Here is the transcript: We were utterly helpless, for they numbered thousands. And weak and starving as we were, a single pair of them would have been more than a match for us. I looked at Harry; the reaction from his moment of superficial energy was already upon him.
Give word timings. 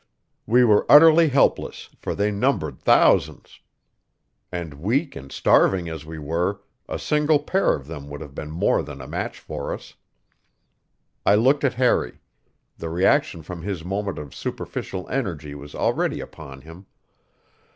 We 0.47 0.63
were 0.63 0.91
utterly 0.91 1.27
helpless, 1.29 1.87
for 1.95 2.15
they 2.15 2.31
numbered 2.31 2.79
thousands. 2.79 3.59
And 4.51 4.73
weak 4.81 5.15
and 5.15 5.31
starving 5.31 5.89
as 5.89 6.07
we 6.07 6.17
were, 6.17 6.61
a 6.89 6.97
single 6.97 7.37
pair 7.37 7.75
of 7.75 7.85
them 7.85 8.09
would 8.09 8.19
have 8.19 8.33
been 8.33 8.49
more 8.49 8.81
than 8.81 8.99
a 8.99 9.05
match 9.07 9.37
for 9.39 9.71
us. 9.71 9.93
I 11.23 11.35
looked 11.35 11.63
at 11.63 11.75
Harry; 11.75 12.19
the 12.79 12.89
reaction 12.89 13.43
from 13.43 13.61
his 13.61 13.85
moment 13.85 14.17
of 14.17 14.33
superficial 14.33 15.07
energy 15.07 15.53
was 15.53 15.75
already 15.75 16.19
upon 16.19 16.61
him. 16.61 16.87